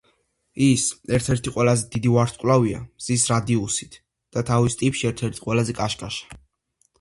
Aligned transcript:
ის 0.67 0.85
ერთ-ერთი 1.17 1.51
ყველაზე 1.57 1.85
დიდი 1.95 2.13
ვარსკვლავია 2.15 2.79
მზის 2.85 3.27
რადიუსით 3.33 3.99
და 4.39 4.45
თავის 4.49 4.79
ტიპში 4.81 5.07
ერთ-ერთი 5.13 5.45
ყველაზე 5.45 5.77
კაშკაშა. 5.83 6.41